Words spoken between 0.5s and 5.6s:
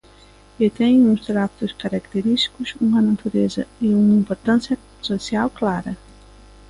E teñen uns trazos característicos, unha natureza e unha importancia social